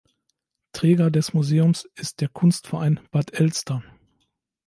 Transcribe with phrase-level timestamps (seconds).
[0.73, 3.83] Träger des Museums ist der Kunstverein Bad Elster.